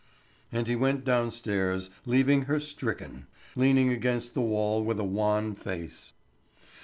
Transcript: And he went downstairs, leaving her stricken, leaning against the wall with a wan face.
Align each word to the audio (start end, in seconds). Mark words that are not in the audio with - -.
And 0.51 0.65
he 0.65 0.75
went 0.75 1.05
downstairs, 1.05 1.91
leaving 2.07 2.45
her 2.45 2.59
stricken, 2.59 3.27
leaning 3.55 3.89
against 3.93 4.33
the 4.33 4.41
wall 4.41 4.83
with 4.83 4.99
a 4.99 5.03
wan 5.03 5.53
face. 5.53 6.13